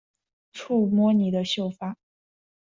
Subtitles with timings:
[0.51, 1.95] 触摸你的秀发